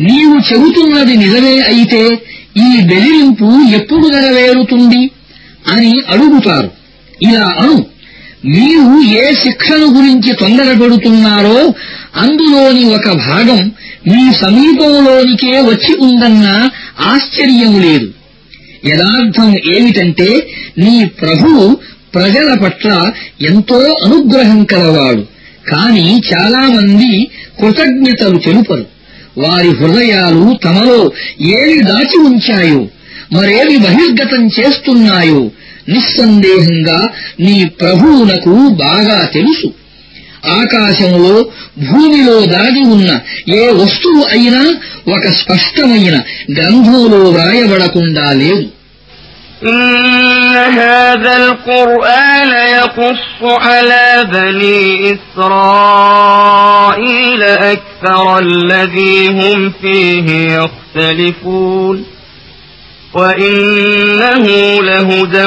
[0.00, 2.08] నీవు చెబుతున్నది నిజమే అయితే
[2.56, 5.10] ఈ బెదిరింపు ఎప్పుడు నెరవేరుతుంది
[5.68, 6.70] అని అడుగుతారు.
[7.22, 7.86] ఇలా అను.
[8.44, 11.74] మీరు ఏ శిక్షను గురించి తొందరపడుతున్నారో
[12.16, 13.72] అందులోని ఒక భాగం
[14.08, 18.08] మీ సమీపంలోనికే వచ్చి ఉందన్న ఆశ్చర్యం లేదు.
[18.86, 20.48] యథార్థం ఏమిటంటే
[20.78, 21.76] నీ ప్రభువు
[22.14, 25.24] ప్రజల పట్ల ఎంతో అనుగ్రహం కలవాడు.
[25.70, 27.30] కాని చాలామంది
[27.60, 28.86] కృతజ్ఞతలు తెలుపరు.
[29.38, 32.88] వారి హృదయాలు తమలో ఏవి దాచి ఉంచాయో
[33.32, 35.50] మరేవి బహిర్గతం చేస్తున్నాయో
[35.88, 39.81] నిస్సందేహంగా నీ ప్రభువునకు బాగా తెలుసు.
[40.53, 41.35] ఆకాశంలో
[41.87, 43.09] భూమిలో దాగి ఉన్న
[43.57, 44.61] ఏ వస్తువు అయినా
[45.15, 46.15] ఒక స్పష్టమైన
[46.57, 48.65] గ్రంథంలో వ్రాయబడకుండా లేదు
[49.63, 54.81] إن هذا القرآن يقص على بني
[56.07, 61.97] إسرائيل أكثر الذي هم فيه يختلفون
[63.13, 64.45] وإنه
[64.81, 65.45] لهدى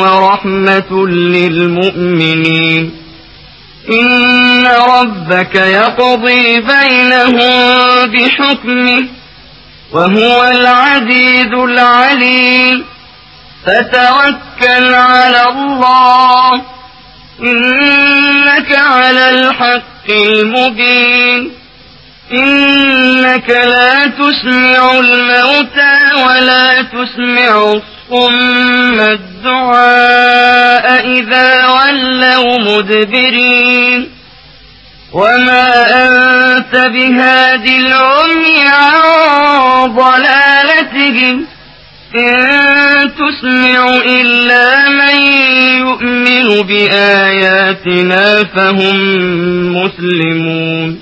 [0.00, 2.82] ورحمة للمؤمنين
[3.89, 9.07] إن ربك يقضي بينهم بحكمه
[9.91, 12.85] وهو العزيز العليم
[13.65, 16.61] فتوكل على الله
[17.43, 21.51] إنك على الحق المبين
[22.33, 27.73] إنك لا تسمع الموتى ولا تسمع
[28.11, 30.85] ثم الدعاء
[31.19, 34.09] إذا ولوا مدبرين
[35.13, 35.67] وما
[36.03, 38.93] أنت بهاد العمي عن
[39.95, 41.45] ضلالتهم
[42.15, 45.15] إن تسمع إلا من
[45.79, 48.95] يؤمن بآياتنا فهم
[49.75, 50.99] مسلمون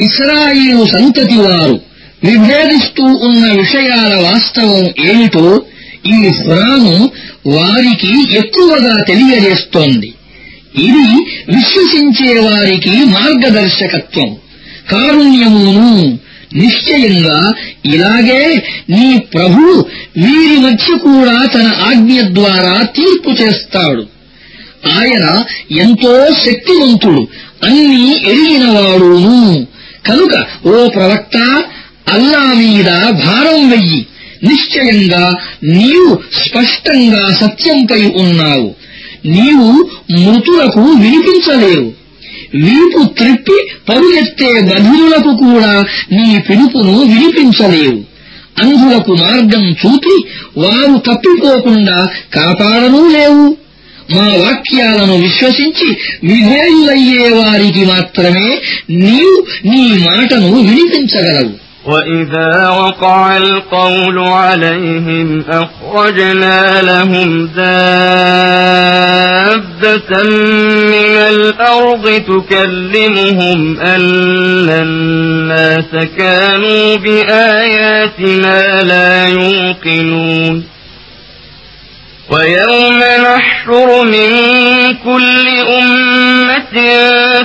[0.00, 1.80] إسرائيل سنتتوارو
[2.24, 5.62] విభేదిస్తూ ఉన్న విషయాల వాస్తవం ఏమిటో
[6.06, 7.10] ఈ ఖురాను
[7.46, 10.14] వారికి ఎక్కువగా తెలియజేస్తోంది.
[10.76, 11.24] ఇది
[11.56, 14.36] విశ్వసించే వారికి మార్గదర్శకత్వం.
[14.90, 16.18] కారుణ్యమును
[16.54, 17.52] నిశ్చయంగా
[17.86, 19.84] ఇలాగే నీ ప్రభు
[20.16, 24.06] వీరి మధ్య కూడా తన ఆజ్ఞ ద్వారా తీర్పు చేస్తాడు.
[24.86, 27.28] ఆయన ఎంతో శక్తివంతుడు
[27.64, 29.66] అన్నీ ఎరిగినవాడును.
[30.06, 31.62] కనుక ఓ ప్రవక్త
[32.08, 34.06] అల్లా మీద భారం వెయ్యి.
[34.44, 35.34] నిశ్చయంగా
[35.64, 38.74] నీవు స్పష్టంగా సత్యంపై ఉన్నావు.
[39.26, 42.04] నీవు మృతులకు వినిపించలేవు.
[42.54, 48.14] వీపు త్రిప్పి పరుగెత్తే బధిరులకు కూడా నీ పిలుపును వినిపించలేవు.
[48.62, 50.24] అంధులకు మార్గం చూపి
[50.58, 53.56] వారు తప్పిపోకుండా కాపాడనూ లేవు.
[54.14, 58.58] మా వాక్యాలను విశ్వసించి విధేయులయ్యే వారికి మాత్రమే
[58.90, 61.63] నీవు నీ మాటను వినిపించగలవు.
[61.86, 68.94] وإذا وقع القول عليهم أخرجنا لهم دابة
[70.84, 80.73] من الأرض تكلمهم أن الناس كانوا بآياتنا لا يوقنون
[82.30, 84.30] ويوم نحشر من
[85.04, 85.48] كل
[85.78, 86.76] أمة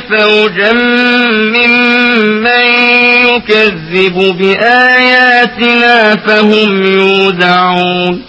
[0.09, 0.73] فوجا
[1.53, 2.65] ممن
[3.29, 8.28] يكذب بآياتنا فهم يودعون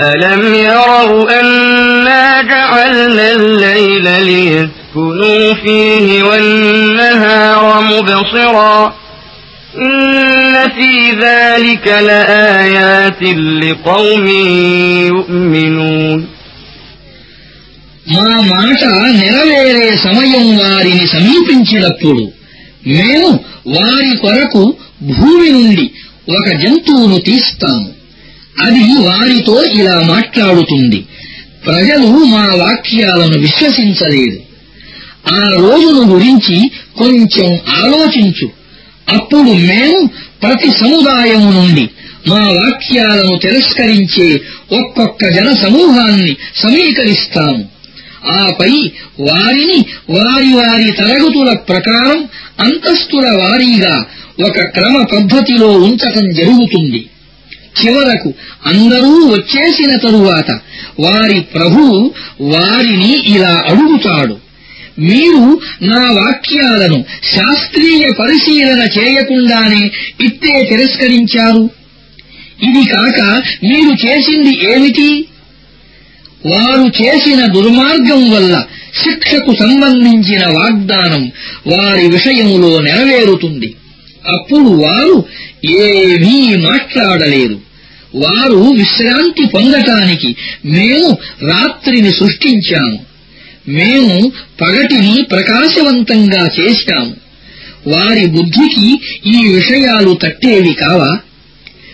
[0.00, 8.94] ألم يروا أنا جعلنا الليل ليسكنوا فيه والنهار مبصرا
[9.78, 13.22] إن في ذلك لآيات
[13.62, 14.26] لقوم
[15.14, 16.20] يؤمنون
[18.14, 18.80] మా మాట
[19.18, 22.24] నెరవేరే సమయం వారిని సమీపించినప్పుడు
[22.96, 23.30] మేము
[23.76, 24.62] వారి కొరకు
[25.12, 25.86] భూమి నుండి
[26.36, 27.86] ఒక జంతువును తీస్తాము
[28.61, 31.05] అది వారితో ఇలా మాట్లాడుతుంది.
[31.65, 34.39] ప్రజలు మా వాక్యాలను విశ్వసించలేదు.
[35.33, 38.49] ఆ రోజును గురించి కొంచెం ఆలోచించు.
[39.09, 40.09] అప్పుడు మేము
[40.41, 41.89] ప్రతి సముదాయం నుండి
[42.27, 44.41] మా వాక్యాలను తిరస్కరించే
[44.79, 47.65] ఒక్కొక్క జన సమూహాన్ని సమీకరిస్తాము.
[48.27, 52.27] ఆపై వారిని వారి వారి తరగతుల ప్రకారం
[52.59, 54.05] అంతస్తుల వారీగా
[54.45, 57.05] ఒక క్రమ పద్ధతిలో ఉంచటం జరుగుతుంది.
[57.85, 58.33] చివరకు
[58.65, 60.59] అందరూ వచ్చేసిన తరువాత
[60.99, 64.37] వారి ప్రభువు వారిని ఇలా అడుగుతాడు.
[64.99, 67.05] మీరు నా వాక్యాలను
[67.35, 69.91] శాస్త్రీయ పరిశీలన చేయకుండానే
[70.21, 71.69] ఇట్టే తిరస్కరించారు.
[72.63, 75.27] ఇది కాక మీరు చేసింది ఏమిటి?
[76.45, 78.65] వారు చేసిన దుర్మార్గం వల్ల
[79.03, 81.31] శిక్షకు సంబంధించిన వాగ్దానం
[81.67, 83.75] వారి విషయంలో నెరవేరుతుంది.
[84.27, 85.25] అప్పుడు వారు
[85.65, 87.59] ఏమీ మాట్లాడలేదు.
[88.15, 90.35] వారు విశ్రాంతి పొందటానికి
[90.65, 92.99] మేము రాత్రిని సృష్టించాము.
[93.67, 94.31] మేము
[94.61, 97.15] పగటిని ప్రకాశవంతంగా చేశాము
[97.87, 101.19] వారి బుద్ధికి ఈ విషయాలు తట్టేవి కావా?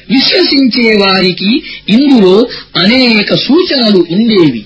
[0.10, 4.66] విశ్వసించే వారికి ఇందులో అనేక సూచనలు ఉండేవి.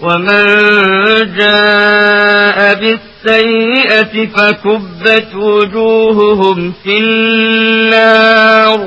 [0.00, 0.44] ومن
[1.38, 8.80] جاء بالسيئة فكبت وجوههم في النار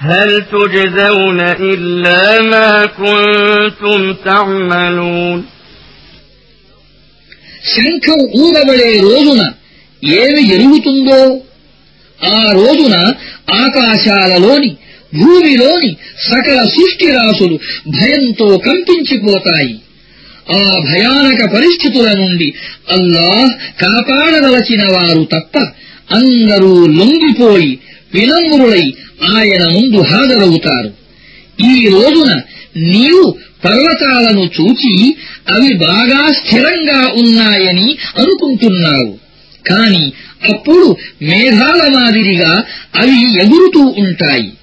[0.00, 5.38] هل تجزون إلا ما كنتم تعملون
[7.72, 9.42] శంఖం ఊదబడే రోజున
[10.02, 11.20] ఏమి జరుగుతుందో
[12.20, 12.94] ఆ రోజున
[13.62, 14.70] ఆకాశాలలోని
[15.12, 15.90] భూమిలోని
[16.28, 17.56] సకల సృష్టిరాశులు
[17.96, 19.72] భయంతో కంపించిపోతాయి
[20.51, 22.53] ఆ భయానక పరిస్థితుల నుండి
[22.91, 25.57] అల్లాహ్ కాపాడదలచిన వారు తప్ప
[26.13, 27.79] అందరూ లొంగిపోయి
[28.13, 28.93] వినమ్రులై
[29.23, 30.93] ఆయన ముందు హాజరవుతారు.
[31.73, 32.41] ఈ రోజున
[32.77, 33.35] నీవు
[33.65, 35.15] పర్వతాలను చూచి
[35.49, 39.17] అవి బాగా స్థిరంగా ఉన్నాయని అనుకుంటున్నావు.
[39.69, 40.11] కాని
[40.49, 42.63] అప్పుడు మేఘాల మాదిరిగా
[42.95, 44.53] అవి ఎగురుతూ ఉంటాయి.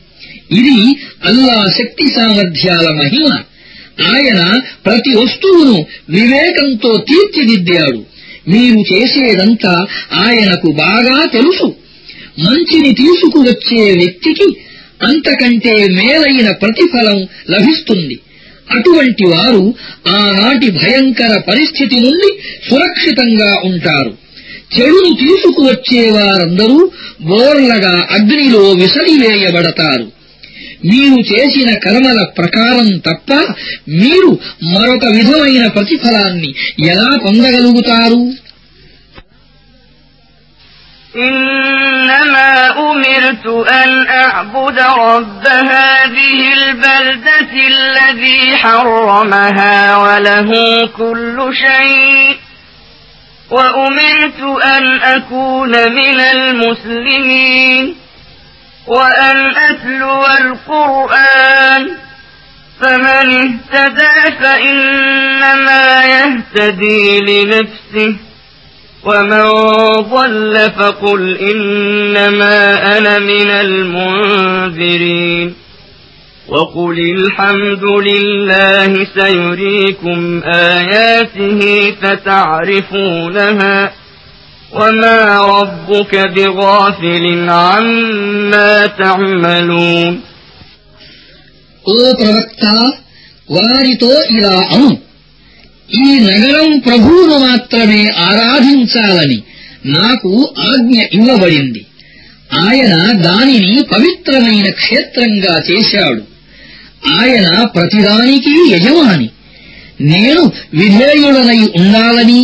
[0.53, 3.39] ఇది అల్లా శక్తి సామర్థ్యాల మహిమ.
[4.01, 8.05] ఆయన ప్రతి వస్తువును వివేకంతో తీర్చిదిద్దాడు.
[8.49, 11.74] మీరు చేసేదంతా ఆయనకు బాగా తెలుసు.
[12.38, 14.57] మంచిని తీసుకువచ్చే వ్యక్తికి
[15.03, 18.18] అంతకంటే మేలైన ప్రతిఫలం లభిస్తుంది.
[18.70, 19.74] అటువంటి వారు
[20.09, 22.38] ఆనాటి భయంకర పరిస్థితి నుండి
[22.70, 24.16] సురక్షితంగా ఉంటారు.
[24.80, 26.90] చెడును తీసుకువచ్చే వారందరూ
[27.22, 30.12] బోర్లగా అగ్నిలో విసరివేయబడతారు.
[30.84, 33.30] మీరు చేసిన కర్మల ప్రకారం తప్ప
[34.02, 34.32] మీరు
[34.74, 36.52] మరొక విధమైన ప్రతిఫలాన్ని
[36.93, 38.22] ఎలా పొందగలుగుతారు
[41.16, 50.49] إنما أمرت أن أعبد رب هذه البلدة الذي حرمها وله
[50.97, 52.30] كل شيء
[53.49, 57.95] وأمرت أن أكون من المسلمين
[58.87, 61.91] وأن أتلو القرآن
[62.80, 68.16] فمن اهتدى فإنما يهتدي لنفسه
[69.05, 69.43] ومن
[70.01, 75.55] ضل فقل إنما أنا من المنذرين
[76.49, 81.61] وقل الحمد لله سيريكم آياته
[82.03, 83.93] فتعرفونها
[84.76, 85.20] وما
[85.54, 87.26] ربك بغافل
[87.62, 90.14] عما تعملون
[91.86, 92.64] ఓ ప్రవక్త
[93.49, 94.89] వారితో ఇలా అను
[95.99, 99.39] ఈ నగరం ప్రభువును మాత్రమే ఆరాధించాలని
[99.95, 100.32] నాకు
[100.68, 101.82] ఆజ్ఞ ఇవ్వబడింది
[102.62, 102.93] ఆయన
[103.28, 106.22] దానిని పవిత్రమైన క్షేత్రంగా చేశాడు
[107.18, 107.45] ఆయన
[107.76, 109.30] ప్రతిదానికి యజమాని
[110.12, 110.43] నేను
[110.80, 112.41] విధేయుడనై ఉండాలని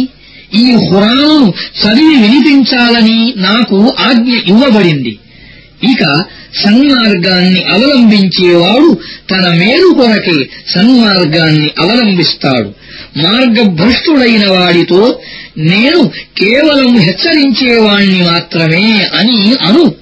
[0.54, 5.18] ఈ హురాను చదివి వినిపించాలని నాకు ఆజ్ఞ ఇవ్వబడింది.
[5.92, 6.22] ఇక
[6.64, 8.98] సన్మార్గాన్ని అవలంబించేవాడు
[9.30, 12.68] తన మేలు కొరకే సన్మార్గాన్ని అవలంబిస్తాడు.
[13.18, 15.20] మార్గభ్రష్టుడైన వాడితో
[15.58, 19.94] నేను కేవలం హెచ్చరించేవాణ్ణి మాత్రమే అని అను.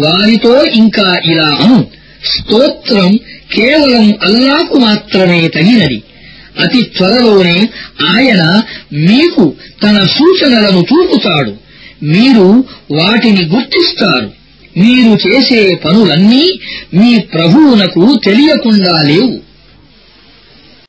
[0.00, 1.86] వారితో ఇంకా ఇలా అను.
[2.24, 3.16] స్తోత్రం
[3.54, 6.02] కేవలం అల్లాకు మాత్రమే తగినది.
[6.60, 7.68] అతి త్వరలోనే
[8.02, 11.52] ఆయన మీకు తన సూచనలను చూపుతాడు.
[12.02, 14.32] మీరు వాటిని గుర్తిస్తారు.
[14.76, 16.60] మీరు చేసే పనులన్నీ
[16.94, 19.43] మీ ప్రభువునకు తెలియకుండా లేవు.